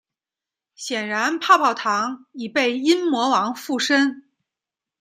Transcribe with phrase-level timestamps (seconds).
[0.73, 4.23] 显然泡泡糖已被阴魔王附身。